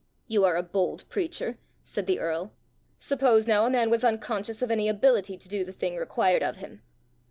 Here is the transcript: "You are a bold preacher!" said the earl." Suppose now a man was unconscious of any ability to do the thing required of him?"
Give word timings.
"You 0.25 0.45
are 0.45 0.55
a 0.57 0.63
bold 0.63 1.07
preacher!" 1.09 1.59
said 1.83 2.07
the 2.07 2.19
earl." 2.19 2.53
Suppose 3.09 3.45
now 3.45 3.67
a 3.67 3.69
man 3.69 3.91
was 3.91 4.03
unconscious 4.03 4.63
of 4.63 4.71
any 4.71 4.89
ability 4.89 5.37
to 5.37 5.47
do 5.47 5.63
the 5.63 5.71
thing 5.71 5.95
required 5.95 6.41
of 6.41 6.57
him?" 6.57 6.81